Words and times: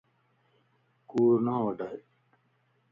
ڪوڙ 1.09 1.31
نه 1.45 1.53
وڊائي 1.63 1.99